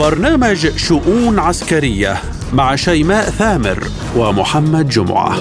[0.00, 2.16] برنامج شؤون عسكرية
[2.52, 3.84] مع شيماء ثامر
[4.16, 5.36] ومحمد جمعة.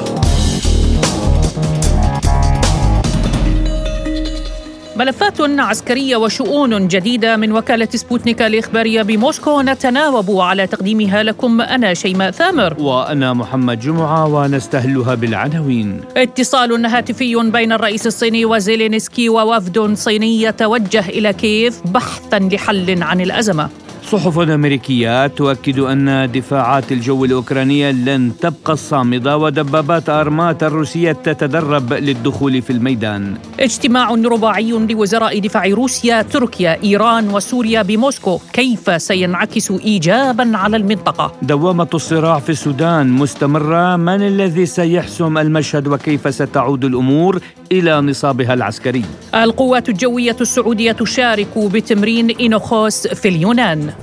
[4.95, 9.61] ملفات عسكرية وشؤون جديدة من وكالة سبوتنيك الإخبارية بموسكو.
[9.61, 12.75] نتناوب على تقديمها لكم أنا شيماء ثامر.
[12.79, 16.01] وأنا محمد جمعة ونستهلها بالعناوين.
[16.17, 23.69] اتصال هاتفي بين الرئيس الصيني وزيلينسكي ووفد صيني يتوجه إلى كييف بحثا لحل عن الأزمة.
[24.11, 32.61] صحف أمريكية تؤكد أن دفاعات الجو الأوكرانية لن تبقى الصامدة ودبابات أرمات الروسية تتدرب للدخول
[32.61, 33.37] في الميدان.
[33.59, 38.39] اجتماع رباعي لوزراء دفاع روسيا تركيا إيران وسوريا بموسكو.
[38.53, 43.95] كيف سينعكس إيجابا على المنطقة؟ دوامة الصراع في السودان مستمرة.
[43.95, 47.39] من الذي سيحسم المشهد وكيف ستعود الأمور؟
[47.71, 49.03] إلى نصابها العسكري.
[49.35, 53.93] القوات الجوية السعودية تشارك بتمرين إينوخوس في اليونان.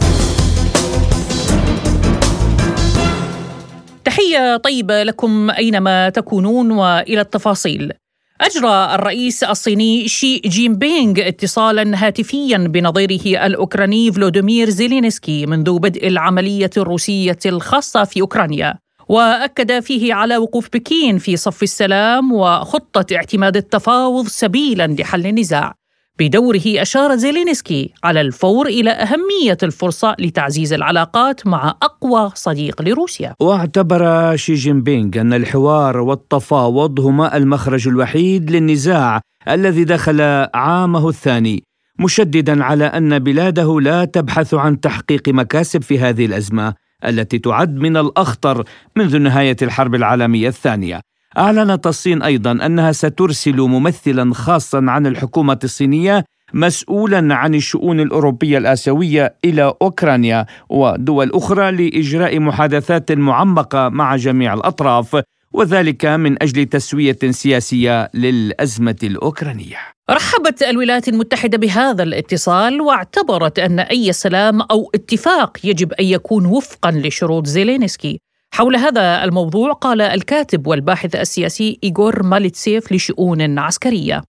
[4.05, 7.93] تحية طيبة لكم أينما تكونون وإلى التفاصيل.
[8.41, 16.71] أجرى الرئيس الصيني شي جين بينغ اتصالا هاتفيا بنظيره الأوكراني فلوديمير زيلينسكي منذ بدء العملية
[16.77, 18.75] الروسية الخاصة في أوكرانيا.
[19.09, 25.75] وأكد فيه على وقوف بكين في صف السلام وخطة اعتماد التفاوض سبيلا لحل النزاع.
[26.19, 33.35] بدوره أشار زيلينسكي على الفور إلى أهمية الفرصة لتعزيز العلاقات مع أقوى صديق لروسيا.
[33.41, 40.21] واعتبر شي جين بينغ أن الحوار والتفاوض هما المخرج الوحيد للنزاع الذي دخل
[40.55, 41.63] عامه الثاني
[42.01, 46.86] مشددا على أن بلاده لا تبحث عن تحقيق مكاسب في هذه الأزمة.
[47.05, 48.65] التي تعد من الأخطر
[48.97, 51.01] منذ نهاية الحرب العالمية الثانية.
[51.39, 59.35] أعلنت الصين أيضا أنها سترسل ممثلا خاصا عن الحكومة الصينية مسؤولا عن الشؤون الأوروبية الآسيوية
[59.45, 65.23] إلى أوكرانيا ودول أخرى لإجراء محادثات معمقة مع جميع الأطراف.
[65.57, 69.77] وذلك من أجل تسوية سياسية للأزمة الأوكرانية.
[70.11, 76.91] رحبت الولايات المتحدة بهذا الاتصال واعتبرت أن أي سلام أو اتفاق يجب أن يكون وفقا
[76.91, 78.21] لشروط زيلينسكي.
[78.55, 84.23] حول هذا الموضوع قال الكاتب والباحث السياسي إيغور ماليتسيف لشؤون عسكرية.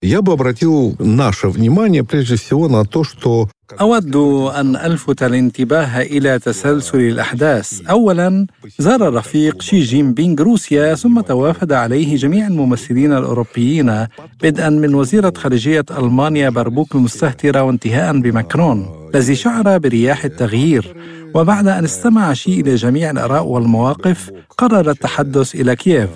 [3.80, 4.16] أود
[4.56, 7.80] أن ألفت الانتباه إلى تسلسل الأحداث.
[7.90, 8.46] أولا
[8.78, 14.06] زار الرفيق شي جين بينغ روسيا ثم توافد عليه جميع الممثلين الأوروبيين
[14.42, 20.96] بدءا من وزيرة خارجية ألمانيا بربوك المستهترة وانتهاء بماكرون الذي شعر برياح التغيير.
[21.34, 26.08] وبعد أن استمع شي إلى جميع الآراء والمواقف قرر التحدث إلى كييف.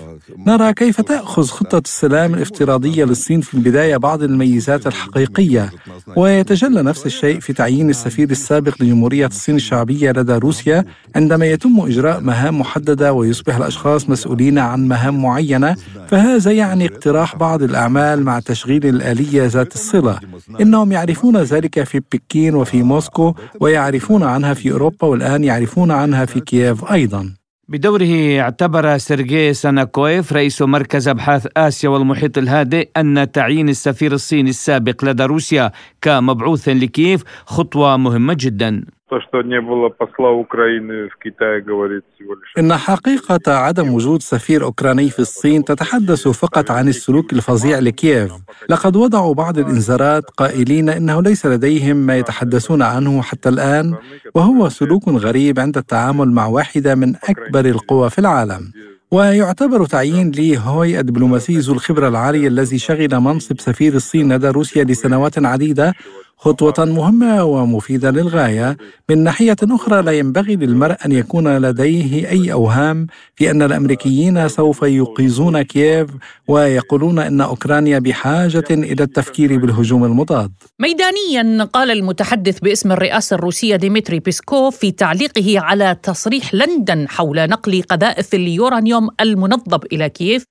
[0.47, 5.69] نرى كيف تأخذ خطة السلام الافتراضية للصين في البداية بعض الميزات الحقيقية.
[6.15, 12.19] ويتجلى نفس الشيء في تعيين السفير السابق لجمهورية الصين الشعبية لدى روسيا عندما يتم إجراء
[12.19, 15.75] مهام محددة ويصبح الأشخاص مسؤولين عن مهام معينة
[16.07, 20.19] فهذا يعني اقتراح بعض الأعمال مع تشغيل الآلية ذات الصلة.
[20.61, 26.39] إنهم يعرفون ذلك في بكين وفي موسكو ويعرفون عنها في أوروبا والآن يعرفون عنها في
[26.39, 27.42] كييف أيضاً.
[27.73, 35.05] بدوره اعتبر سيرجي ساناكويف رئيس مركز أبحاث آسيا والمحيط الهادئ أن تعيين السفير الصيني السابق
[35.05, 38.85] لدى روسيا كمبعوث لكييف خطوة مهمة جدا.
[39.12, 42.52] То, что не было посла Украины в Китае, говорит всего лишь...
[42.58, 48.32] إن حقيقة عدم وجود سفير أوكراني في الصين تتحدث فقط عن السلوك الفظيع لكييف
[48.68, 53.94] لقد وضعوا بعض الإنذارات قائلين إنه ليس لديهم ما يتحدثون عنه حتى الآن
[54.34, 58.72] وهو سلوك غريب عند التعامل مع واحدة من أكبر القوى في العالم
[59.10, 64.84] ويعتبر تعيين لي هوي الدبلوماسي ذو الخبرة العالية الذي شغل منصب سفير الصين لدى روسيا
[64.84, 65.94] لسنوات عديدة
[66.37, 68.77] خطوة مهمة ومفيدة للغاية.
[69.09, 74.81] من ناحية أخرى لا ينبغي للمرء أن يكون لديه أي أوهام في أن الأمريكيين سوف
[74.81, 76.09] يوقظون كييف
[76.47, 80.51] ويقولون أن أوكرانيا بحاجة إلى التفكير بالهجوم المضاد.
[80.79, 87.81] ميدانيا قال المتحدث باسم الرئاسة الروسية ديمتري بيسكوف في تعليقه على تصريح لندن حول نقل
[87.81, 90.45] قذائف اليورانيوم المنضب إلى كييف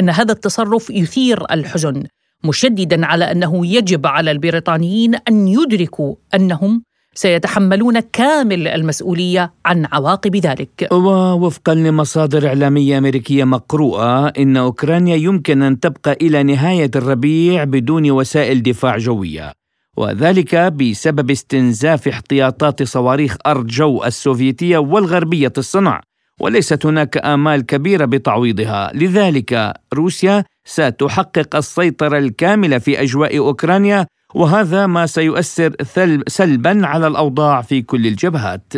[0.00, 2.04] أن هذا التصرف يثير الحزن.
[2.44, 6.82] مشددا على أنه يجب على البريطانيين أن يدركوا أنهم
[7.14, 10.88] سيتحملون كامل المسؤولية عن عواقب ذلك.
[10.92, 18.62] ووفقا لمصادر إعلامية أمريكية مقروءة إن أوكرانيا يمكن أن تبقى إلى نهاية الربيع بدون وسائل
[18.62, 19.52] دفاع جوية.
[19.96, 26.00] وذلك بسبب استنزاف احتياطات صواريخ أرض جو السوفيتية والغربية الصنع
[26.40, 35.06] وليست هناك آمال كبيرة بتعويضها لذلك روسيا ستحقق السيطرة الكاملة في أجواء أوكرانيا وهذا ما
[35.06, 38.72] سيؤثر سلبا على الأوضاع في كل الجبهات.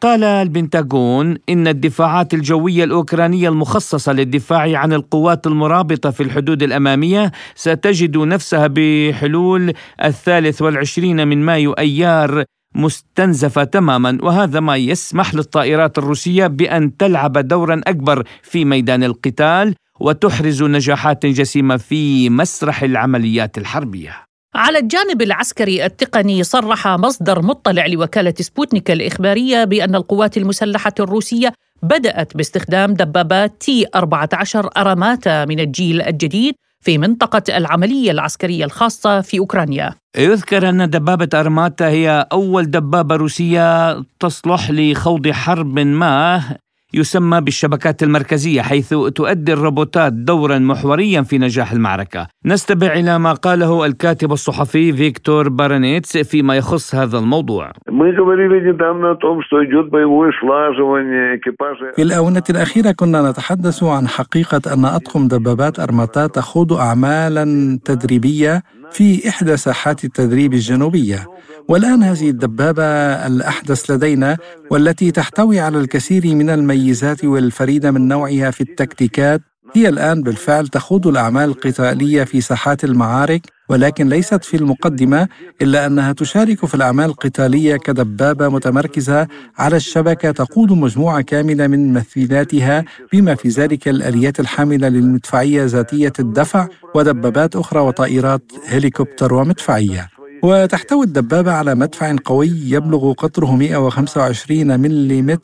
[0.00, 8.16] قال البنتاغون إن الدفاعات الجوية الأوكرانية المخصصة للدفاع عن القوات المرابطة في الحدود الأمامية ستجد
[8.16, 9.72] نفسها بحلول
[10.04, 12.44] الثالث والعشرين من مايو أيار
[12.74, 19.74] مستنزفة تماما وهذا ما يسمح للطائرات الروسية بأن تلعب دورا أكبر في ميدان القتال.
[20.00, 24.28] وتحرز نجاحات جسيمة في مسرح العمليات الحربية.
[24.54, 31.52] على الجانب العسكري التقني صرح مصدر مطلع لوكالة سبوتنيك الإخبارية بأن القوات المسلحة الروسية
[31.82, 39.38] بدأت باستخدام دبابات تي 14 أرماتا من الجيل الجديد في منطقة العملية العسكرية الخاصة في
[39.38, 39.94] أوكرانيا.
[40.16, 46.42] يذكر أن دبابة أرماتا هي أول دبابة روسية تصلح لخوض حرب ما
[46.94, 52.26] يسمى بالشبكات المركزية حيث تؤدي الروبوتات دورا محوريا في نجاح المعركة.
[52.46, 57.72] نستمع إلى ما قاله الكاتب الصحفي فيكتور بارانيتس فيما يخص هذا الموضوع.
[61.96, 69.28] في الآونة الأخيرة كنا نتحدث عن حقيقة أن أطقم دبابات أرماتات تخوض أعمالا تدريبية في
[69.28, 71.26] إحدى ساحات التدريب الجنوبية.
[71.68, 72.84] والآن هذه الدبابة
[73.26, 74.36] الأحدث لدينا
[74.70, 79.40] والتي تحتوي على الكثير من الميزات والفريدة من نوعها في التكتيكات
[79.76, 85.28] هي الآن بالفعل تخوض الأعمال القتالية في ساحات المعارك ولكن ليست في المقدمة
[85.62, 89.26] إلا أنها تشارك في الأعمال القتالية كدبابة متمركزة
[89.58, 96.68] على الشبكة تقود مجموعة كاملة من مثيلاتها بما في ذلك الآليات الحاملة للمدفعية ذاتية الدفع
[96.94, 100.08] ودبابات أخرى وطائرات هليكوبتر ومدفعية.
[100.42, 105.38] وتحتوي الدبابة على مدفع قوي يبلغ قطره 125 ملم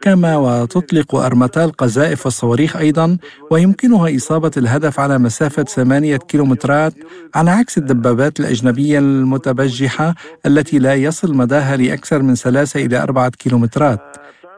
[0.00, 3.18] كما وتطلق أرمتا القذائف والصواريخ أيضا
[3.50, 6.94] ويمكنها إصابة الهدف على مسافة 8 كيلومترات
[7.34, 10.14] على عكس الدبابات الأجنبية المتبجحة
[10.46, 14.00] التي لا يصل مداها لأكثر من 3 إلى 4 كيلومترات.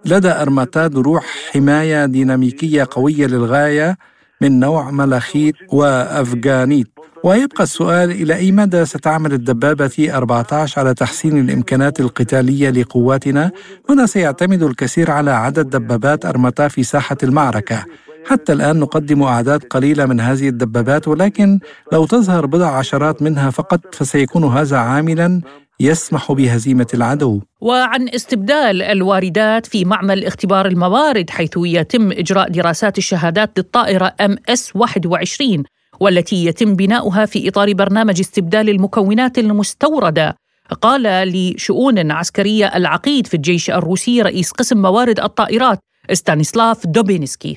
[0.06, 1.20] لدى أرمتا دروع
[1.52, 3.98] حماية ديناميكية قوية للغاية
[4.40, 6.93] من نوع ملاخيت وأفغانيت.
[7.24, 13.50] ويبقى السؤال إلى أي مدى ستعمل الدبابة تي 14 على تحسين الإمكانات القتالية لقواتنا؟
[13.90, 17.84] هنا سيعتمد الكثير على عدد دبابات أرمتا في ساحة المعركة.
[18.26, 21.58] حتى الآن نقدم أعداد قليلة من هذه الدبابات ولكن
[21.92, 25.40] لو تظهر بضع عشرات منها فقط فسيكون هذا عاملا
[25.80, 27.40] يسمح بهزيمة العدو.
[27.60, 34.76] وعن استبدال الواردات في معمل اختبار الموارد حيث يتم إجراء دراسات الشهادات للطائرة ام إس
[34.76, 35.64] 21
[36.00, 40.36] والتي يتم بناؤها في إطار برنامج استبدال المكونات المستوردة.
[40.80, 45.78] قال لشؤون عسكرية العقيد في الجيش الروسي رئيس قسم موارد الطائرات
[46.12, 47.56] ستانيسلاف دوبينسكي.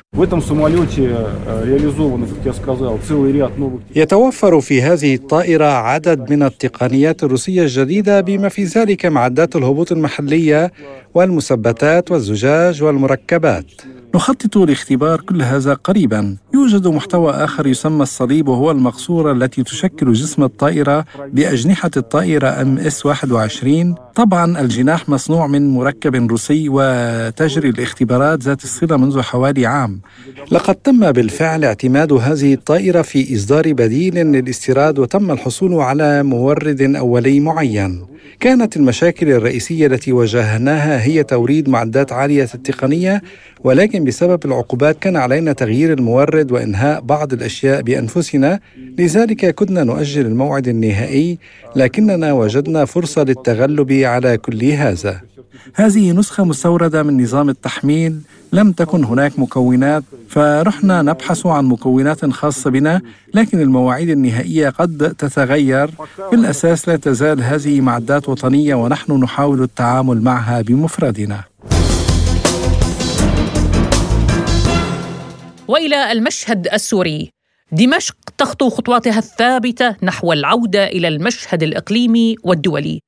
[3.96, 10.72] يتوفر في هذه الطائرة عدد من التقنيات الروسية الجديدة بما في ذلك معدات الهبوط المحلية
[11.18, 13.66] والمثبتات والزجاج والمركبات.
[14.16, 16.38] نخطط لاختبار كل هذا قريبا.
[16.54, 23.06] يوجد محتوى آخر يسمى الصليب وهو المقصورة التي تشكل جسم الطائرة بأجنحة الطائرة ام اس
[23.06, 30.02] 21 طبعا الجناح مصنوع من مركب روسي وتجري الاختبارات ذات الصلة منذ حوالي عام.
[30.52, 37.40] لقد تم بالفعل اعتماد هذه الطائرة في إصدار بديل للاستيراد وتم الحصول على مورد أولي
[37.40, 38.06] معين.
[38.40, 43.22] كانت المشاكل الرئيسية التي واجهناها هي توريد معدات عالية التقنية
[43.64, 48.60] ولكن بسبب العقوبات كان علينا تغيير المورد وإنهاء بعض الأشياء بأنفسنا.
[49.00, 51.38] لذلك كنا نؤجل الموعد النهائي
[51.76, 55.22] لكننا وجدنا فرصة للتغلب على كل هذا.
[55.74, 58.16] هذه نسخة مستوردة من نظام التحميل
[58.54, 63.02] لم تكن هناك مكونات فرحنا نبحث عن مكونات خاصة بنا
[63.34, 65.88] لكن المواعيد النهائية قد تتغير.
[66.30, 71.44] في الأساس لا تزال هذه معدات وطنية ونحن نحاول التعامل معها بمفردنا.
[75.68, 77.30] وإلى المشهد السوري.
[77.72, 83.00] دمشق تخطو خطواتها الثابتة نحو العودة إلى المشهد الإقليمي والدولي.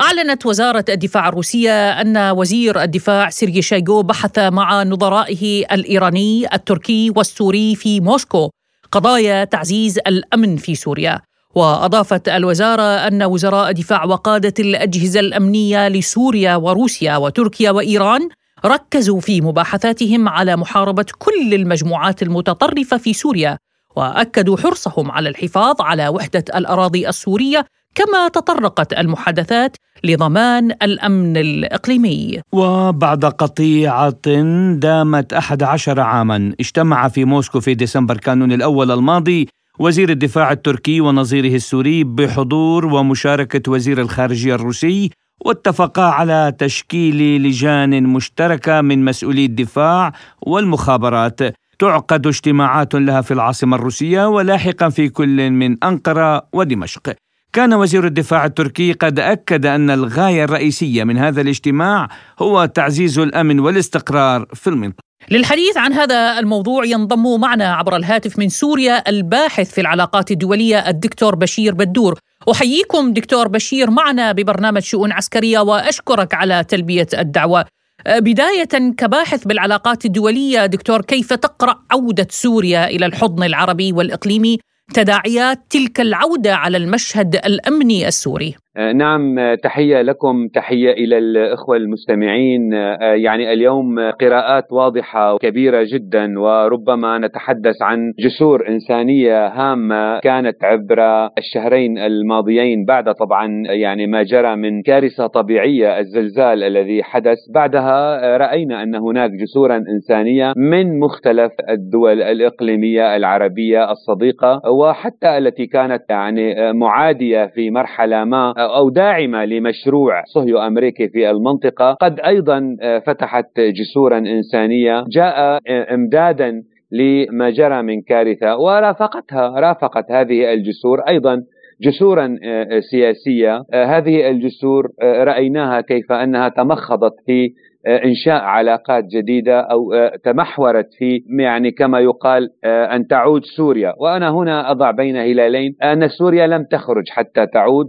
[0.00, 7.74] أعلنت وزارة الدفاع الروسية أن وزير الدفاع سيرجي شايغو بحث مع نظرائه الإيراني التركي والسوري
[7.74, 8.50] في موسكو
[8.92, 11.20] قضايا تعزيز الأمن في سوريا.
[11.54, 18.28] وأضافت الوزارة أن وزراء دفاع وقادة الأجهزة الأمنية لسوريا وروسيا وتركيا وإيران
[18.64, 23.58] ركزوا في مباحثاتهم على محاربة كل المجموعات المتطرفة في سوريا
[23.96, 32.40] وأكدوا حرصهم على الحفاظ على وحدة الأراضي السورية كما تطرقت المحادثات لضمان الأمن الإقليمي.
[32.52, 34.30] وبعد قطيعة
[34.72, 39.48] دامت 11 عاما اجتمع في موسكو في ديسمبر كانون الأول الماضي
[39.78, 45.10] وزير الدفاع التركي ونظيره السوري بحضور ومشاركة وزير الخارجية الروسي
[45.40, 51.40] واتفقا على تشكيل لجان مشتركة من مسؤولي الدفاع والمخابرات
[51.78, 57.14] تعقد اجتماعات لها في العاصمة الروسية ولاحقا في كل من أنقرة ودمشق
[57.54, 62.08] كان وزير الدفاع التركي قد أكد أن الغاية الرئيسية من هذا الاجتماع
[62.38, 65.02] هو تعزيز الأمن والاستقرار في المنطقة.
[65.30, 71.34] للحديث عن هذا الموضوع ينضم معنا عبر الهاتف من سوريا الباحث في العلاقات الدولية الدكتور
[71.34, 72.18] بشير بدور.
[72.50, 77.64] أحييكم دكتور بشير معنا ببرنامج شؤون عسكرية وأشكرك على تلبية الدعوة.
[78.08, 84.58] بداية كباحث بالعلاقات الدولية دكتور كيف تقرأ عودة سوريا إلى الحضن العربي والإقليمي؟
[84.92, 88.56] تداعيات تلك العودة على المشهد الأمني السوري.
[88.78, 92.74] نعم آه، تحية لكم تحية إلى الإخوة المستمعين.
[92.74, 101.28] آه، يعني اليوم قراءات واضحة وكبيرة جدا وربما نتحدث عن جسور إنسانية هامة كانت عبر
[101.38, 102.84] الشهرين الماضيين.
[102.84, 107.38] بعد طبعا يعني ما جرى من كارثة طبيعية الزلزال الذي حدث.
[107.54, 116.02] بعدها رأينا أن هناك جسورا إنسانية من مختلف الدول الإقليمية العربية الصديقة وحتى التي كانت
[116.10, 121.92] يعني معادية في مرحلة ما أو داعمة لمشروع صهيو أمريكي في المنطقة.
[121.92, 125.04] قد أيضا آه، فتحت جسورا إنسانية.
[125.08, 131.42] جاء آه، إمدادا لما جرى من كارثة ورافقتها رافقت هذه الجسور أيضا
[131.82, 133.62] جسورا آه، سياسية.
[133.74, 137.50] هذه الجسور رأيناها كيف أنها تمخضت في
[137.86, 139.92] إنشاء علاقات جديدة أو
[140.24, 143.94] تمحورت في يعني كما يقال أن تعود سوريا.
[144.00, 147.86] وأنا هنا أضع بين هلالين أن سوريا لم تخرج حتى تعود.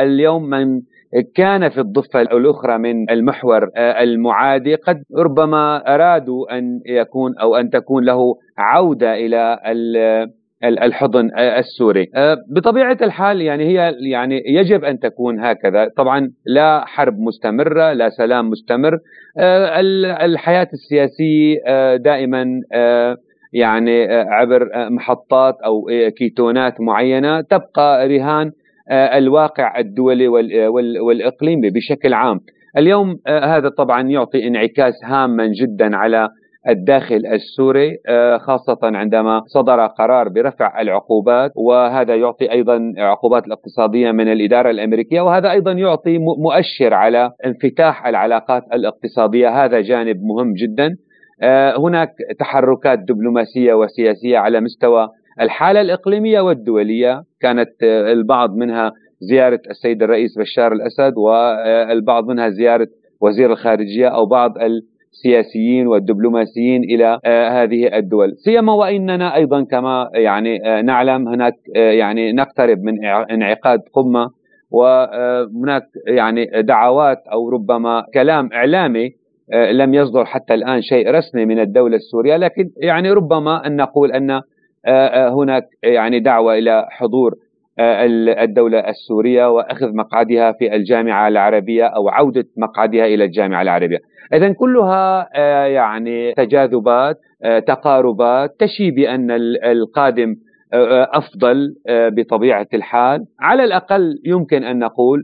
[0.00, 0.80] اليوم من
[1.34, 8.04] كان في الضفة الأخرى من المحور المعادي قد ربما أرادوا أن يكون أو أن تكون
[8.04, 8.18] له
[8.58, 9.58] عودة إلى
[10.68, 12.06] الحضن السوري.
[12.50, 15.88] بطبيعة الحال يعني هي يعني يجب أن تكون هكذا.
[15.96, 18.98] طبعا لا حرب مستمرة لا سلام مستمر.
[20.22, 21.56] الحياة السياسية
[21.96, 22.60] دائما
[23.52, 27.40] يعني عبر محطات أو كيتونات معينة.
[27.40, 28.52] تبقى رهان
[28.90, 30.28] الواقع الدولي
[30.98, 32.40] والإقليمي بشكل عام.
[32.76, 36.28] اليوم هذا طبعا يعطي انعكاس هاما جدا على
[36.68, 44.32] الداخل السوري آه، خاصة عندما صدر قرار برفع العقوبات وهذا يعطي أيضا عقوبات الاقتصادية من
[44.32, 50.96] الإدارة الأمريكية وهذا أيضا يعطي مؤشر على انفتاح العلاقات الاقتصادية هذا جانب مهم جدا.
[51.42, 55.08] آه، هناك تحركات دبلوماسية وسياسية على مستوى
[55.40, 62.88] الحالة الإقليمية والدولية كانت آه، البعض منها زيارة السيد الرئيس بشار الأسد والبعض منها زيارة
[63.20, 64.58] وزير الخارجية أو بعض
[65.16, 68.32] السياسيين والدبلوماسيين إلى آه، هذه الدول.
[68.36, 74.28] سيما وإننا أيضا كما يعني آه، نعلم هناك آه، يعني نقترب من انعقاد قمة
[74.70, 79.10] وهناك يعني دعوات أو ربما كلام إعلامي
[79.72, 82.36] لم يصدر حتى الآن شيء رسمي من الدولة السورية.
[82.36, 84.40] لكن يعني ربما أن نقول أن
[85.38, 87.34] هناك يعني دعوة إلى حضور
[88.40, 93.98] الدولة السورية وأخذ مقعدها في الجامعة العربية أو عودة مقعدها إلى الجامعة العربية.
[94.34, 99.30] إذا كلها آه، يعني تجاذبات آه، تقاربات تشي بأن
[99.64, 100.34] القادم
[100.72, 103.24] آه، أفضل بطبيعة الحال.
[103.40, 105.22] على الأقل يمكن أن نقول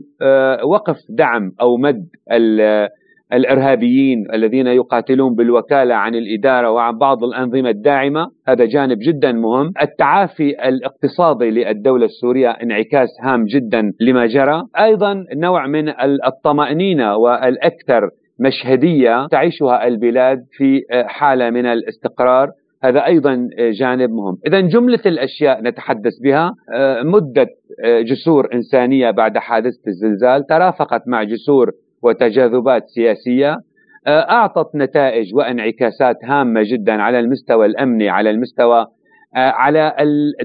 [0.63, 2.07] وقف دعم أو مد
[3.33, 8.27] الإرهابيين الذين يقاتلون بالوكالة عن الإدارة وعن بعض الأنظمة الداعمة.
[8.47, 9.73] هذا جانب جدا مهم.
[9.81, 14.63] التعافي الاقتصادي للدولة السورية انعكاس هام جدا لما جرى.
[14.79, 15.89] أيضا نوع من
[16.25, 22.49] الطمأنينة والأكثر مشهدية تعيشها البلاد في حالة من الاستقرار.
[22.83, 23.49] هذا أيضا
[23.79, 24.37] جانب مهم.
[24.47, 26.53] اذا جملة الأشياء نتحدث بها
[27.03, 27.47] مدة
[27.85, 31.71] جسور إنسانية بعد حادثة الزلزال ترافقت مع جسور
[32.03, 33.57] وتجاذبات سياسية
[34.07, 38.85] أعطت نتائج وانعكاسات هامة جدا على المستوى الأمني على المستوى
[39.35, 39.93] على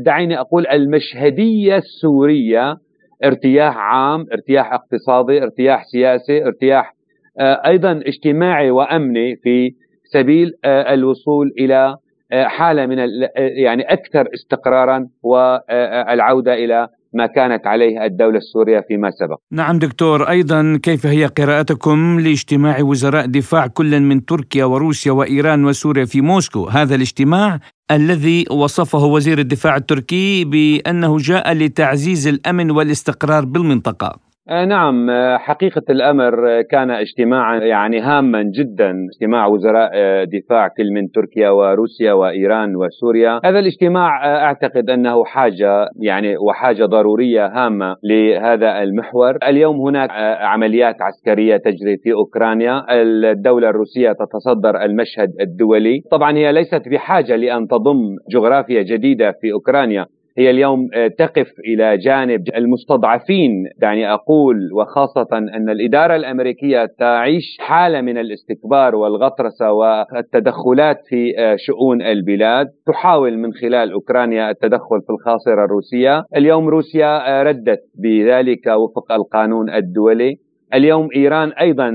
[0.01, 2.77] دعيني أقول المشهدية السورية
[3.25, 6.95] ارتياح عام ارتياح اقتصادي ارتياح سياسي ارتياح
[7.41, 9.71] أيضا اجتماعي وأمني في
[10.13, 11.97] سبيل الوصول إلى
[12.33, 12.99] حالة من
[13.37, 19.39] يعني أكثر استقرارا والعوده إلى ما كانت عليه الدولة السورية فيما سبق.
[19.53, 26.05] نعم دكتور أيضا كيف هي قراءتكم لاجتماع وزراء دفاع كل من تركيا وروسيا وإيران وسوريا
[26.05, 27.59] في موسكو؟ هذا الاجتماع
[27.91, 34.07] الذي وصفه وزير الدفاع التركي بأنه جاء لتعزيز الأمن والاستقرار بالمنطقة.
[34.07, 39.91] آه، نعم آه، حقيقة الأمر كان اجتماعا يعني هاما جدا اجتماع وزراء
[40.25, 43.41] دفاع كل من تركيا وروسيا وإيران وسوريا.
[43.45, 49.37] هذا الاجتماع أعتقد أنه حاجة يعني وحاجة ضرورية هامة لهذا المحور.
[49.49, 52.85] اليوم هناك عمليات عسكرية تجري في أوكرانيا.
[52.93, 56.01] الدولة الروسية تتصدر المشهد الدولي.
[56.11, 60.07] طبعا هي ليست بحاجة لأن تضم جغرافيا جديدة في أوكرانيا.
[60.39, 63.65] هي اليوم آه، تقف إلى جانب المستضعفين.
[63.79, 72.03] دعني أقول وخاصة أن الإدارة الأمريكية تعيش حالة من الاستكبار والغطرسة والتدخلات في آه، شؤون
[72.03, 72.67] البلاد.
[72.87, 76.25] تحاول من خلال أوكرانيا التدخل في الخاصرة الروسية.
[76.37, 80.37] اليوم روسيا آه، ردت بذلك وفق القانون الدولي.
[80.75, 81.91] اليوم إيران أيضا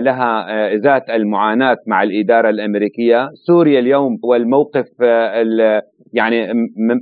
[0.00, 4.86] لها ذات المعاناة مع الإدارة الأمريكية، سوريا اليوم والموقف
[6.14, 6.52] يعني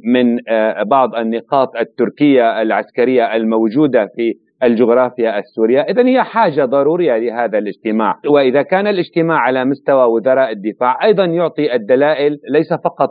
[0.04, 5.81] من آه، بعض النقاط التركية العسكرية الموجودة في الجغرافيا السورية.
[5.81, 8.14] إذا هي حاجة ضرورية لهذا الاجتماع.
[8.28, 13.09] وإذا كان الاجتماع على مستوى وزراء الدفاع أيضا يعطي الدلائل ليس فقط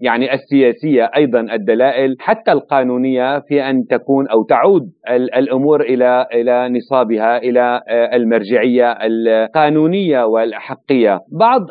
[0.00, 7.38] يعني السياسية أيضا الدلائل حتى القانونية في أن تكون أو تعود الأمور إلى إلى نصابها
[7.38, 11.66] إلى آه، المرجعية القانونية والأحقية بعض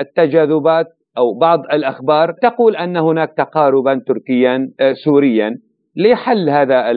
[0.00, 0.86] التجاذبات
[1.18, 5.56] أو بعض الأخبار تقول أن هناك تقاربا تركيا آه، سوريا.
[5.96, 6.90] لحل هذا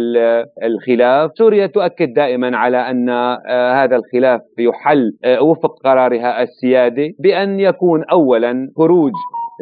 [0.63, 7.59] الخلاف؟ سوريا تؤكد دائما على أن آه، هذا الخلاف يحل آه، وفق قرارها السيادي بأن
[7.59, 9.11] يكون أولا خروج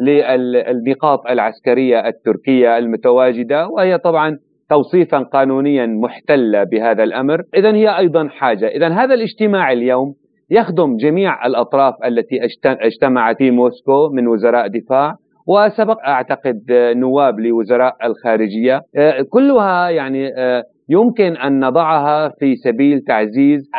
[0.02, 4.38] للنقاط العسكرية التركية المتواجدة وهي طبعا
[4.70, 7.42] توصيفا قانونيا محتلة بهذا الأمر.
[7.56, 8.66] إذا هي أيضا حاجة.
[8.66, 10.14] إذا هذا الاجتماع اليوم
[10.50, 16.62] يخدم جميع الأطراف التي اجتمعت في موسكو من وزراء دفاع وسبق أعتقد
[16.96, 18.82] نواب لوزراء الخارجية.
[18.96, 23.70] آه، كلها يعني آه، يمكن أن نضعها في سبيل تعزيز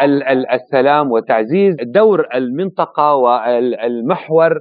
[0.53, 4.59] السلام وتعزيز دور المنطقة والمحور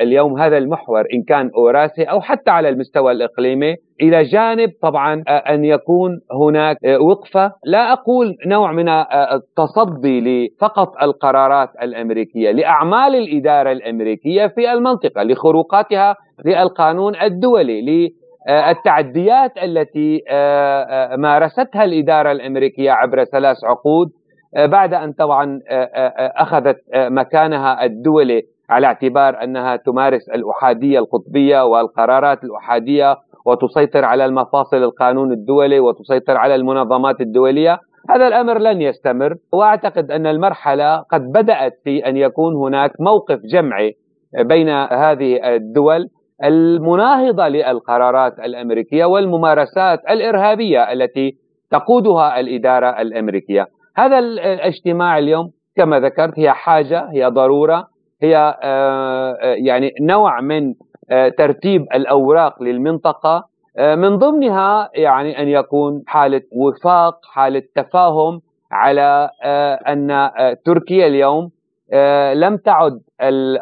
[0.00, 3.74] اليوم هذا المحور إن كان اوراسي أو حتى على المستوى الإقليمي.
[4.02, 7.52] إلى جانب طبعا أن يكون هناك وقفة.
[7.64, 17.16] لا أقول نوع من التصدي لفقط القرارات الأمريكية لأعمال الإدارة الأمريكية في المنطقة لخروقاتها للقانون
[17.16, 24.10] الدولي آه، التعديات التي آه، آه، مارستها الإدارة الأمريكية عبر ثلاث عقود
[24.56, 25.60] بعد أن طبعا
[26.36, 35.32] أخذت مكانها الدولي على اعتبار أنها تمارس الأحادية القطبية والقرارات الأحادية وتسيطر على المفاصل القانون
[35.32, 37.78] الدولي وتسيطر على المنظمات الدولية.
[38.10, 43.94] هذا الأمر لن يستمر وأعتقد أن المرحلة قد بدأت في أن يكون هناك موقف جمعي
[44.38, 46.08] بين هذه الدول
[46.44, 51.36] المناهضة للقرارات الأمريكية والممارسات الإرهابية التي
[51.70, 53.68] تقودها الإدارة الأمريكية.
[53.96, 57.88] هذا الاجتماع اليوم كما ذكرت هي حاجة هي ضرورة
[58.22, 60.74] هي آه، آه، يعني نوع من
[61.10, 68.40] آه، ترتيب الأوراق للمنطقة من ضمنها يعني أن يكون حالة وفاق حالة تفاهم
[68.72, 69.30] على
[69.88, 70.30] أن
[70.64, 71.50] تركيا اليوم
[72.34, 73.00] لم تعد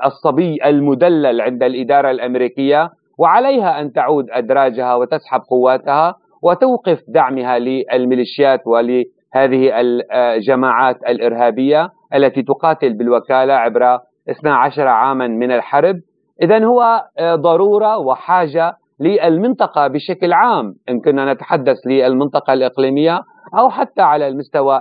[0.07, 9.81] الصبي المدلل عند الإدارة الأمريكية وعليها أن تعود أدراجها وتسحب قواتها وتوقف دعمها للميليشيات ولهذه
[9.81, 13.99] الجماعات الإرهابية التي تقاتل بالوكالة عبر
[14.31, 15.97] 12 عاما من الحرب.
[16.43, 20.75] اذا هو ضرورة وحاجة للمنطقة بشكل عام.
[20.89, 23.21] إن كنا نتحدث للمنطقة الإقليمية
[23.59, 24.81] أو حتى على المستوى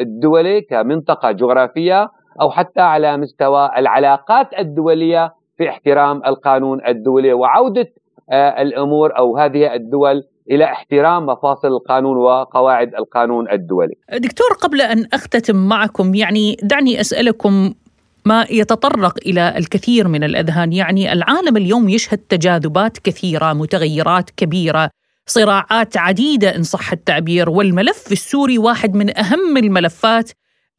[0.00, 2.08] الدولي كمنطقة جغرافية
[2.40, 7.92] أو حتى على مستوى العلاقات الدولية في احترام القانون الدولي وعودة
[8.30, 13.94] آه، الأمور أو هذه الدول إلى احترام مفاصل القانون وقواعد القانون الدولي.
[14.12, 17.74] دكتور قبل أن أختتم معكم يعني دعني أسألكم
[18.26, 24.90] ما يتطرق إلى الكثير من الأذهان، يعني العالم اليوم يشهد تجاذبات كثيرة، متغيرات كبيرة،
[25.26, 30.30] صراعات عديدة إن صح التعبير، والملف السوري واحد من أهم الملفات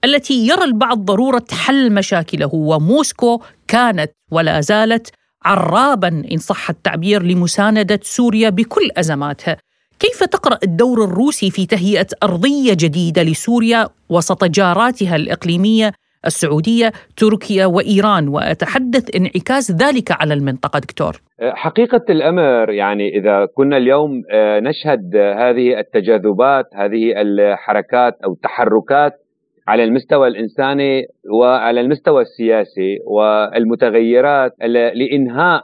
[0.05, 5.11] التي يرى البعض ضرورة حل مشاكله وموسكو كانت ولا زالت
[5.45, 9.57] عرابا إن صح التعبير لمساندة سوريا بكل أزماتها.
[9.99, 15.91] كيف تقرأ الدور الروسي في تهيئة أرضية جديدة لسوريا وسط جاراتها الإقليمية
[16.25, 21.21] السعودية، تركيا وإيران وأتحدث انعكاس ذلك على المنطقة دكتور.
[21.41, 29.24] حقيقة الأمر يعني إذا كنا اليوم آه، نشهد هذه التجاذبات، هذه الحركات أو التحركات
[29.67, 34.51] على المستوى الإنساني وعلى المستوى السياسي والمتغيرات
[34.95, 35.61] لإنهاء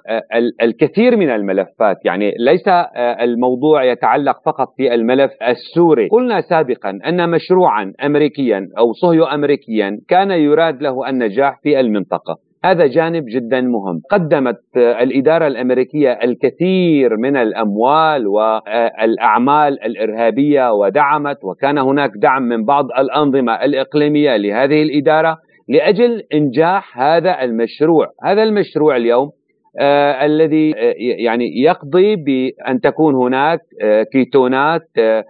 [0.62, 2.68] الكثير من الملفات، يعني ليس
[3.22, 10.32] الموضوع يتعلق فقط في الملف السوري، قلنا سابقا أن مشروعا امريكيا أو صهيو امريكيا كان
[10.32, 12.51] يراد له النجاح في المنطقة.
[12.64, 14.02] هذا جانب جدا مهم.
[14.12, 23.54] قدمت الإدارة الأمريكية الكثير من الأموال والأعمال الإرهابية ودعمت وكان هناك دعم من بعض الأنظمة
[23.66, 25.38] الإقليمية لهذه الإدارة
[25.70, 28.08] لأجل إنجاح هذا المشروع.
[28.24, 29.30] هذا المشروع اليوم
[29.80, 35.24] آه الذي آه يعني يقضي بأن تكون هناك آه كيتونات آه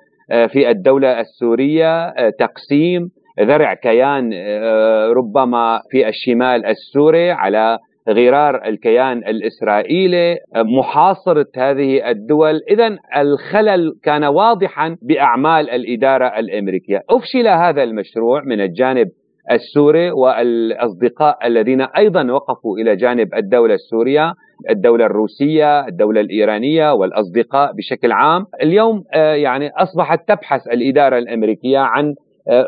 [0.48, 10.38] في الدولة السورية تقسيم ذرع كيان آه، ربما في الشمال السوري على غرار الكيان الإسرائيلي
[10.56, 12.62] محاصرة هذه الدول.
[12.70, 17.02] إذا الخلل كان واضحا بأعمال الإدارة الأمريكية.
[17.10, 19.08] أفشل هذا المشروع من الجانب
[19.52, 24.34] السوري والأصدقاء الذين أيضا وقفوا إلى جانب الدولة السورية
[24.70, 28.46] الدولة الروسية الدولة الإيرانية والأصدقاء بشكل عام.
[28.62, 32.16] اليوم آه، يعني أصبحت تبحث الإدارة الأمريكية عن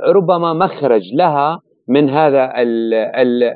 [0.08, 2.52] ربما مخرج لها من هذا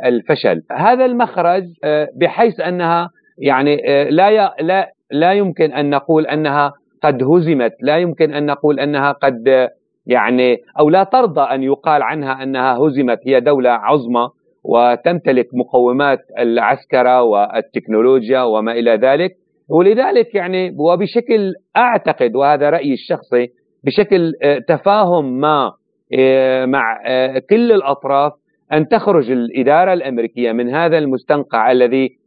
[0.08, 0.62] الفشل.
[0.72, 7.24] هذا المخرج آه، بحيث أنها يعني آه، لا لا لا يمكن أن نقول أنها قد
[7.24, 9.70] هزمت لا يمكن أن نقول أنها قد
[10.06, 13.20] يعني أو لا ترضى أن يقال عنها أنها هزمت.
[13.26, 14.30] هي دولة عظمى
[14.64, 19.32] وتمتلك مقومات العسكرة والتكنولوجيا وما إلى ذلك.
[19.70, 23.48] ولذلك يعني وبشكل أعتقد وهذا رأيي الشخصي
[23.84, 24.34] بشكل
[24.68, 25.72] تفاهم ما
[26.66, 28.34] مع إيه، كل الأطراف
[28.74, 32.18] أن تخرج الإدارة الأمريكية من هذا المستنقع الذي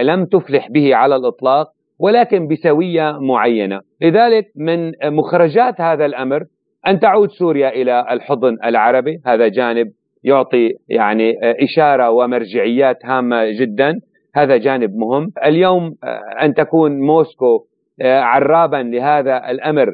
[0.00, 1.66] لم تفلح به على الإطلاق
[1.98, 6.44] ولكن بسوية معينة، لذلك من مخرجات هذا الأمر
[6.86, 9.90] أن تعود سوريا إلى الحضن العربي، هذا جانب
[10.24, 14.00] يعطي يعني إشارة ومرجعيات هامة جدا،
[14.34, 15.94] هذا جانب مهم، اليوم
[16.42, 17.64] أن تكون موسكو
[18.02, 19.92] عرابا لهذا الأمر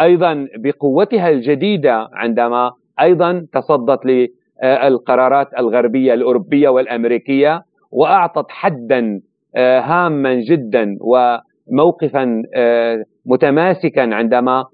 [0.00, 2.70] أيضا بقوتها الجديدة عندما
[3.00, 9.20] أيضا تصدت للقرارات الغربية الأوروبية والأمريكية وأعطت حدا
[9.56, 14.64] آه، هاما جدا وموقفا آه، متماسكا عندما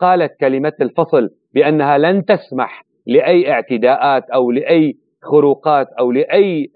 [0.00, 6.70] قالت كلمة الفصل بأنها لن تسمح لأي اعتداءات أو لأي خروقات أو لأي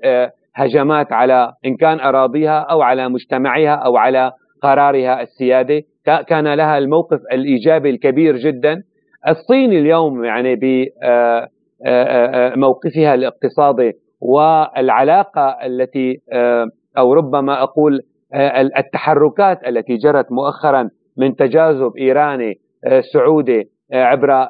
[0.54, 4.32] هجمات على إن كان أراضيها أو على مجتمعها أو على
[4.62, 5.86] قرارها السيادي.
[6.04, 8.82] كان لها الموقف الإيجابي الكبير جدا.
[9.28, 11.50] الصين اليوم يعني بموقفها
[11.86, 16.20] آه، آه، آه، الاقتصادي والعلاقة التي
[16.98, 18.00] أو ربما أقول
[18.78, 22.58] التحركات التي جرت مؤخرا من تجاذب إيراني
[23.12, 24.48] سعودي عبر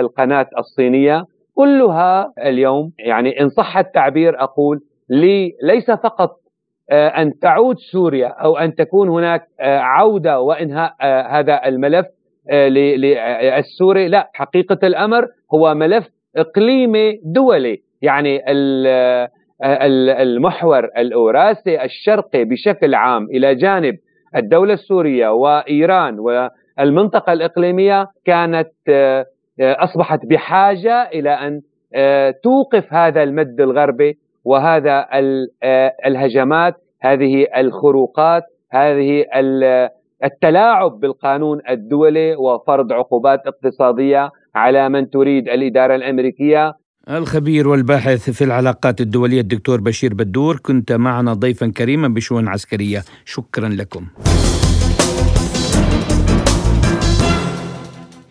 [0.00, 1.24] القناة الصينية.
[1.54, 4.80] كلها اليوم يعني إن صح التعبير أقول
[5.10, 6.39] لي ليس فقط
[6.90, 12.06] آه، أن تعود سوريا أو أن تكون هناك آه، عودة وإنهاء آه، هذا الملف
[12.52, 17.82] للسوري لا حقيقة الأمر هو ملف إقليمي دولي.
[18.02, 18.42] يعني
[20.22, 23.94] المحور الاوراسي الشرقي بشكل عام إلى جانب
[24.36, 28.70] الدولة السورية وإيران والمنطقة الإقليمية كانت
[29.60, 31.60] أصبحت بحاجة إلى أن
[32.42, 34.18] توقف هذا المد الغربي.
[34.44, 35.06] وهذا
[35.62, 39.24] آه، الهجمات هذه الخروقات هذه
[40.24, 46.72] التلاعب بالقانون الدولي وفرض عقوبات اقتصادية على من تريد الإدارة الأمريكية.
[47.10, 53.02] الخبير والباحث في العلاقات الدولية الدكتور بشير بدور كنت معنا ضيفا كريما بشؤون عسكرية.
[53.24, 54.06] شكرا لكم.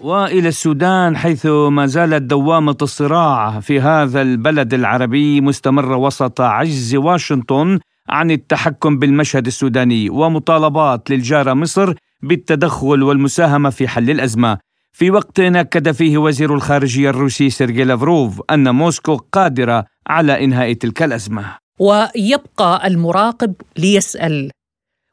[0.02, 7.80] وإلى السودان حيث ما زالت دوامة الصراع في هذا البلد العربي مستمرة وسط عجز واشنطن
[8.10, 14.58] عن التحكم بالمشهد السوداني ومطالبات للجاره مصر بالتدخل والمساهمة في حل الأزمة.
[14.92, 21.04] في وقت أكد فيه وزير الخارجية الروسي سيرجي لافروف أن موسكو قادرة على إنهاء تلك
[21.04, 21.46] الأزمة.
[21.80, 24.52] ويبقى المراقب ليسأل.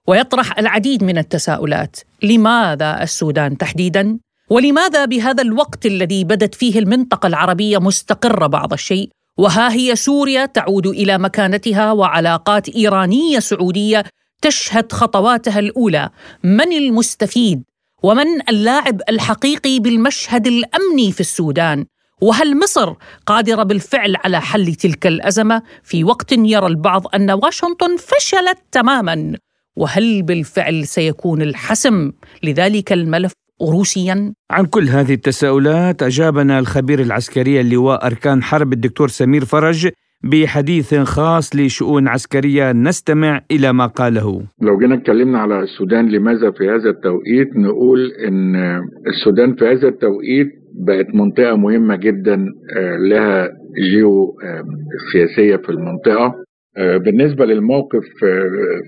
[0.07, 1.97] ويطرح العديد من التساؤلات.
[2.23, 4.19] لماذا السودان تحديدا؟
[4.51, 10.87] ولماذا بهذا الوقت الذي بدت فيه المنطقة العربية مستقره بعض الشيء؟ وها هي سوريا تعود
[10.87, 14.05] إلى مكانتها وعلاقات إيرانية سعودية
[14.43, 16.11] تشهد خطواتها الأولى.
[16.45, 17.63] من المستفيد؟
[18.03, 21.87] ومن اللاعب الحقيقي بالمشهد الأمني في السودان؟
[22.23, 22.95] وهل مصر
[23.27, 29.37] قادرة بالفعل على حل تلك الأزمة؟ في وقت يرى البعض أن واشنطن فشلت تماما.
[29.77, 33.33] وهل بالفعل سيكون الحسم؟ لذلك الملف
[33.63, 39.89] روسيا؟ عن كل هذه التساؤلات أجابنا الخبير العسكري اللواء أركان حرب الدكتور سمير فرج
[40.25, 46.65] بحديث خاص لشؤون عسكرية نستمع إلى ما قاله لو جينا اتكلمنا على السودان لماذا في
[46.69, 48.57] هذا التوقيت نقول إن
[49.07, 50.49] السودان في هذا التوقيت
[50.87, 52.35] بقت منطقة مهمة جدا
[52.77, 53.49] آه، لها
[53.91, 54.65] جيو آه،
[55.13, 56.35] سياسية في المنطقة
[56.77, 58.05] آه، بالنسبة للموقف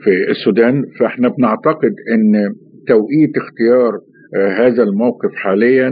[0.04, 2.54] في السودان فإحنا بنعتقد إن
[2.88, 3.98] توقيت اختيار
[4.36, 5.88] هذا الموقف حاليا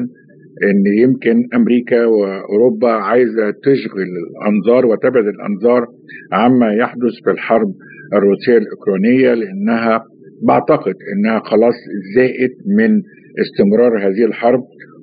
[0.65, 5.87] إن يمكن أمريكا وأوروبا عايزة تشغل الأنظار وتبعد الأنظار
[6.33, 7.75] عما يحدث في الحرب
[8.15, 10.05] الروسية الأوكرانية لأنها
[10.43, 11.75] بعتقد إنها خلاص
[12.17, 13.03] زهقت من
[13.41, 14.61] استمرار هذه الحرب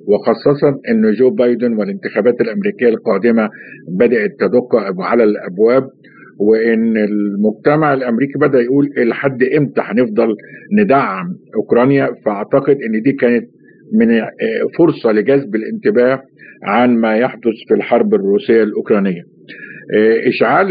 [0.08, 3.48] وخاصة أن جو بايدن والانتخابات الأمريكية القادمة
[3.98, 5.82] بدأت تدق على الأبواب.
[6.40, 10.34] وإن المجتمع الأمريكي بدأ يقول لحد إمتى هنفضل
[10.78, 13.44] ندعم أوكرانيا فأعتقد إن دي كانت
[13.92, 14.08] من
[14.78, 16.22] فرصة لجذب الانتباه
[16.62, 19.22] عن ما يحدث في الحرب الروسية الأوكرانية.
[20.28, 20.68] إشعال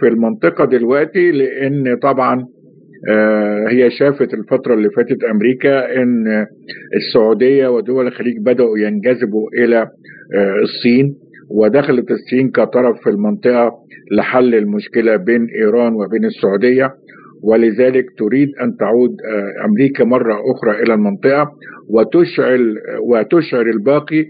[0.00, 2.44] في المنطقة دلوقتي لإن طبعا
[3.10, 6.46] آه، هي شافت الفترة اللي فاتت أمريكا أن
[6.96, 9.78] السعودية ودول الخليج بدأوا ينجذبوا إلى
[10.36, 11.14] آه، الصين
[11.50, 13.72] ودخلت الصين كطرف في المنطقة
[14.12, 16.90] لحل المشكلة بين إيران وبين السعودية
[17.42, 21.50] ولذلك تريد أن تعود آه، أمريكا مرة أخرى إلى المنطقة
[21.90, 22.74] وتشعل
[23.10, 24.24] وتشعر الباقي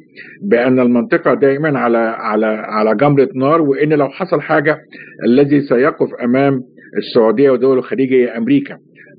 [0.50, 4.78] بأن المنطقة دائما على على على جمرة نار وإن لو حصل حاجة
[5.26, 6.60] الذي سيقف أمام
[6.98, 8.76] السعودية ودول الخليج هي أمريكا.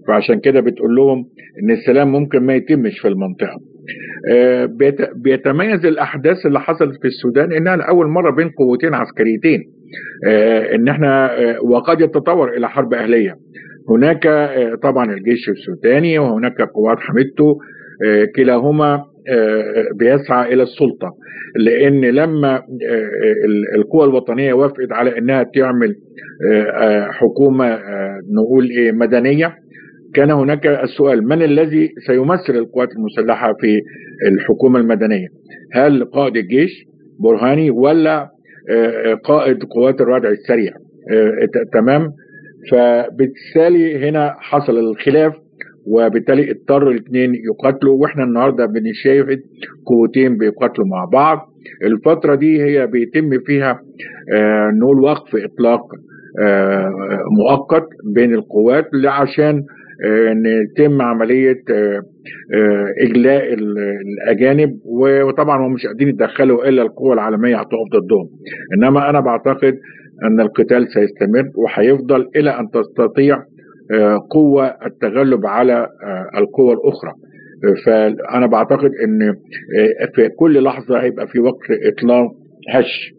[0.07, 1.25] فعشان كده بتقول لهم
[1.63, 3.53] إن السلام ممكن ما يتمش في المنطقة.
[3.53, 3.70] آه،
[5.15, 9.59] بيتميز الأحداث اللي حصلت في السودان إنها لاول مرة بين قوتين عسكريتين
[10.27, 13.35] آه، إن إحنا آه، وقد يتطور إلى حرب أهلية.
[13.89, 14.49] هناك
[14.83, 17.57] طبعا الجيش السوداني وهناك قوات حميدته
[18.35, 19.03] كلاهما
[19.99, 21.09] بيسعى إلى السلطة
[21.55, 22.61] لأن لما
[23.75, 25.95] القوى الوطنية وافقت على إنها تعمل
[27.09, 27.79] حكومة
[28.35, 29.53] نقول إيه مدنية
[30.15, 33.79] كان هناك السؤال من الذي سيمثل القوات المسلحة في
[34.31, 35.27] الحكومة المدنية؟
[35.73, 36.71] هل قائد الجيش
[37.19, 38.29] برهاني ولا
[39.23, 40.71] قائد قوات الردع السريع؟
[41.73, 42.07] تمام؟
[42.71, 45.33] فبالتالي هنا حصل الخلاف
[45.87, 49.39] وبالتالي اضطر الاثنين يقاتلوا وإحنا النهارده بنشاهد
[49.85, 51.37] قوتين بيقاتلوا مع بعض
[51.85, 53.79] الفترة دي هي بيتم فيها
[54.33, 55.81] آه نقول وقف إطلاق
[56.43, 56.89] آه
[57.39, 59.63] مؤقت بين القوات عشان
[60.05, 62.01] آه نتم عملية آه
[62.55, 68.29] آه إجلاء الأجانب وطبعا هم مش قادرين يتدخلوا إلا القوى العالمية هتقف ضدهم.
[68.77, 69.73] إنما أنا بعتقد
[70.25, 73.43] إن القتال سيستمر وهيفضل إلى أن تستطيع
[74.31, 75.87] قوة التغلب على
[76.37, 77.11] القوى الأخرى.
[77.85, 78.91] فأنا بعتقد
[79.79, 82.27] آه، في كل لحظة هيبقى في وقت إطلاق
[82.73, 83.13] هش.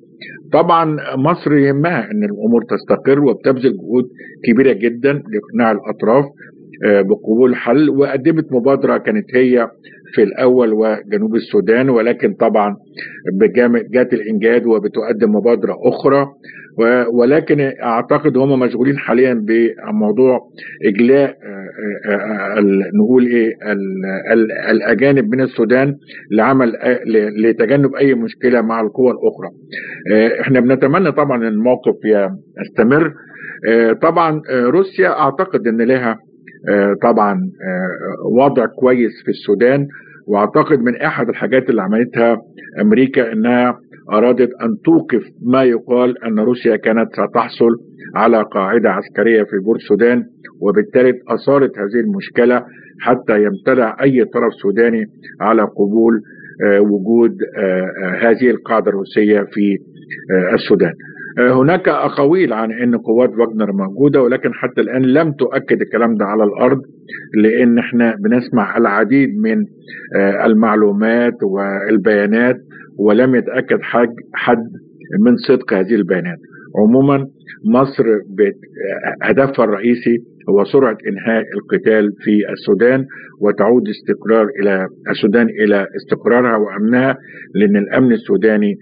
[0.52, 4.04] طبعا مصر يهمها أن الأمور تستقر وبتبذل جهود
[4.44, 6.24] كبيرة جدا لإقناع الأطراف.
[6.24, 7.90] آه، بقبول حل.
[7.90, 9.68] وقدمت مبادرة كانت هي
[10.14, 12.76] في الأول وجنوب السودان ولكن طبعا
[13.92, 16.26] جات الإنجاد وبتقدم مبادرة أخرى.
[17.12, 20.40] ولكن أعتقد هم مشغولين حاليا بموضوع
[20.84, 22.60] إجلاء آه، آه، آه،
[22.94, 23.52] نقول إيه
[24.70, 25.94] الأجانب من السودان
[26.30, 26.72] لعمل
[27.36, 29.50] لتجنب أي مشكلة مع القوى الأخرى.
[30.40, 31.94] إحنا بنتمنى طبعا الموقف
[32.60, 33.12] يستمر.
[34.02, 36.18] طبعا روسيا أعتقد إن لها
[37.02, 37.40] طبعا
[38.32, 39.86] وضع كويس في السودان
[40.26, 42.36] وأعتقد من أحد الحاجات اللي عملتها
[42.80, 43.78] أمريكا إنها
[44.12, 47.70] أرادت أن توقف ما يقال أن روسيا كانت ستحصل
[48.16, 50.24] على قاعدة عسكرية في بور السودان
[50.60, 52.62] وبالتالي أثارت هذه المشكلة
[53.00, 55.04] حتى يمتنع أي طرف سوداني
[55.40, 56.20] على قبول
[56.64, 59.78] آه، وجود آه، آه، هذه القاعدة الروسية في
[60.54, 60.92] السودان.
[61.38, 66.44] هناك أقاويل عن أن قوات واجنر موجودة ولكن حتى الآن لم تؤكد الكلام ده على
[66.44, 66.78] الأرض
[67.36, 69.64] لأن إحنا بنسمع العديد من
[70.44, 72.56] المعلومات والبيانات
[72.98, 73.78] ولم يتأكد
[74.34, 74.62] حد
[75.20, 76.38] من صدق هذه البيانات.
[76.78, 77.26] عموما
[77.74, 78.04] مصر
[79.22, 80.18] هدفها الرئيسي
[80.50, 83.04] هو سرعة إنهاء القتال في السودان
[83.40, 87.16] وتعود استقرار إلى السودان إلى استقرارها وأمنها
[87.54, 88.74] لأن الأمن السوداني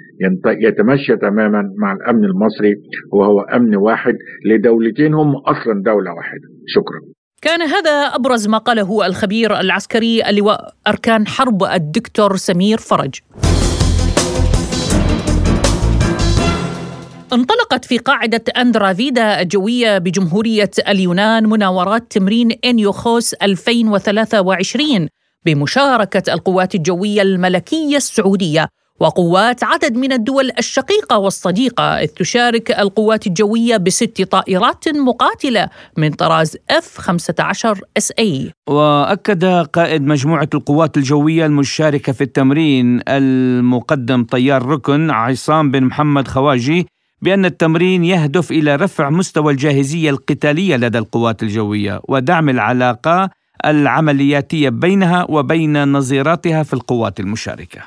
[0.46, 2.74] يتمشى تماما مع الأمن المصري
[3.12, 4.14] وهو أمن واحد
[4.46, 6.48] لدولتين هم أصلا دولة واحدة.
[6.66, 7.00] شكرا.
[7.42, 13.20] كان هذا أبرز ما قاله الخبير العسكري اللواء أركان حرب الدكتور سمير فرج.
[17.32, 25.08] انطلقت في قاعدة أندرا فيدا الجوية بجمهورية اليونان مناورات تمرين إنيوخوس 2023
[25.46, 28.68] بمشاركة القوات الجوية الملكية السعودية
[29.00, 36.56] وقوات عدد من الدول الشقيقة والصديقة إذ تشارك القوات الجوية بست طائرات مقاتلة من طراز
[36.72, 45.84] F-15 SA وأكد قائد مجموعة القوات الجوية المشاركة في التمرين المقدم طيار ركن عصام بن
[45.84, 46.86] محمد خواجي
[47.22, 53.30] بأن التمرين يهدف إلى رفع مستوى الجاهزية القتالية لدى القوات الجوية ودعم العلاقة
[53.64, 57.80] العملياتية بينها وبين نظيراتها في القوات المشاركة.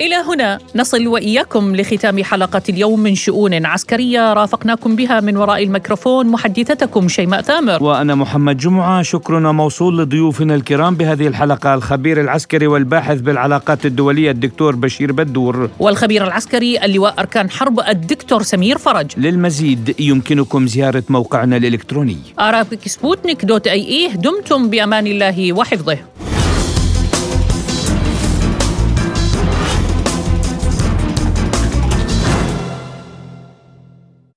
[0.00, 4.32] إلى هنا نصل وإياكم لختام حلقة اليوم من شؤون عسكرية.
[4.32, 7.82] رافقناكم بها من وراء الميكروفون محدثتكم شيماء ثامر.
[7.82, 9.02] وأنا محمد جمعة.
[9.02, 11.74] شكرنا موصول لضيوفنا الكرام بهذه الحلقة.
[11.74, 15.70] الخبير العسكري والباحث بالعلاقات الدولية الدكتور بشير بدور.
[15.78, 19.06] والخبير العسكري اللواء أركان حرب الدكتور سمير فرج.
[19.16, 22.18] للمزيد يمكنكم زيارة موقعنا الإلكتروني.
[22.40, 25.98] Arabic Sputnik dot A E دمتم بأمان الله وحفظه.